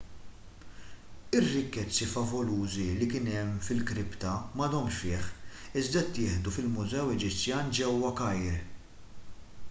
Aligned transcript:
ir-rikkezzi 1.39 2.05
favolużi 2.13 2.85
li 3.01 3.09
kien 3.11 3.27
hemm 3.33 3.59
fil-kripta 3.67 4.31
m'għadhomx 4.61 4.97
fih 5.01 5.27
iżda 5.81 6.03
ttieħdu 6.07 6.53
fil-mużew 6.55 7.13
eġizzjan 7.17 7.69
ġewwa 7.81 8.11
kajr 8.23 8.57